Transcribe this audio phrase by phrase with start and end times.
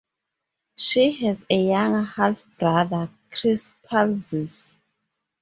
[0.77, 4.73] She has a younger half-brother, Chris Palzis.